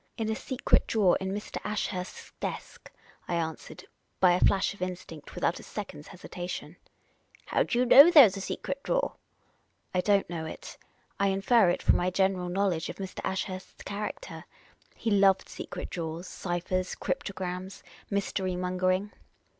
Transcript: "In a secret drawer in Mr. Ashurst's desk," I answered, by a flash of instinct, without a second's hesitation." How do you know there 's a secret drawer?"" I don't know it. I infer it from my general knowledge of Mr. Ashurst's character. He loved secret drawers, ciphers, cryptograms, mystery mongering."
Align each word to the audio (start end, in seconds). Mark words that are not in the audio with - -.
"In 0.17 0.31
a 0.31 0.35
secret 0.35 0.87
drawer 0.87 1.15
in 1.21 1.31
Mr. 1.31 1.59
Ashurst's 1.63 2.33
desk," 2.39 2.91
I 3.27 3.35
answered, 3.35 3.85
by 4.19 4.31
a 4.31 4.39
flash 4.39 4.73
of 4.73 4.81
instinct, 4.81 5.35
without 5.35 5.59
a 5.59 5.63
second's 5.63 6.07
hesitation." 6.07 6.77
How 7.45 7.61
do 7.61 7.77
you 7.77 7.85
know 7.85 8.09
there 8.09 8.27
's 8.27 8.35
a 8.35 8.41
secret 8.41 8.81
drawer?"" 8.81 9.13
I 9.93 10.01
don't 10.01 10.27
know 10.27 10.45
it. 10.47 10.79
I 11.19 11.27
infer 11.27 11.69
it 11.69 11.83
from 11.83 11.97
my 11.97 12.09
general 12.09 12.49
knowledge 12.49 12.89
of 12.89 12.95
Mr. 12.95 13.19
Ashurst's 13.23 13.83
character. 13.83 14.45
He 14.95 15.11
loved 15.11 15.47
secret 15.47 15.91
drawers, 15.91 16.25
ciphers, 16.25 16.95
cryptograms, 16.95 17.83
mystery 18.09 18.55
mongering." 18.55 19.11